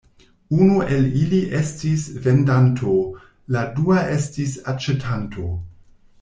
[0.59, 2.95] Unu el ili estis vendanto,
[3.57, 5.49] la dua estis aĉetanto.